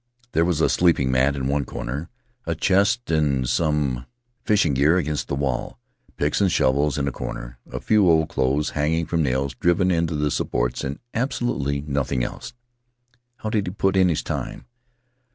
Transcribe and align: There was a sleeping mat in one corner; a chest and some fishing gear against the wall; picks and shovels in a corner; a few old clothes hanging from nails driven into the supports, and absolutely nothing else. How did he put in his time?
There 0.31 0.45
was 0.45 0.61
a 0.61 0.67
sleeping 0.67 1.11
mat 1.11 1.35
in 1.35 1.45
one 1.45 1.63
corner; 1.63 2.09
a 2.47 2.55
chest 2.55 3.11
and 3.11 3.47
some 3.47 4.07
fishing 4.43 4.73
gear 4.73 4.97
against 4.97 5.27
the 5.27 5.35
wall; 5.35 5.77
picks 6.17 6.41
and 6.41 6.51
shovels 6.51 6.97
in 6.97 7.07
a 7.07 7.11
corner; 7.11 7.59
a 7.71 7.79
few 7.79 8.09
old 8.09 8.27
clothes 8.27 8.71
hanging 8.71 9.05
from 9.05 9.21
nails 9.21 9.53
driven 9.53 9.91
into 9.91 10.15
the 10.15 10.31
supports, 10.31 10.83
and 10.83 10.97
absolutely 11.13 11.81
nothing 11.81 12.23
else. 12.23 12.53
How 13.37 13.51
did 13.51 13.67
he 13.67 13.73
put 13.73 13.95
in 13.95 14.09
his 14.09 14.23
time? 14.23 14.65